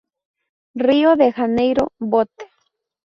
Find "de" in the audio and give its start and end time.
1.15-1.31